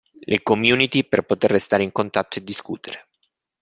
Le 0.33 0.39
community 0.41 1.03
per 1.05 1.21
poter 1.25 1.51
restare 1.51 1.83
in 1.83 1.91
contatto 1.91 2.39
e 2.39 2.43
discutere. 2.43 3.05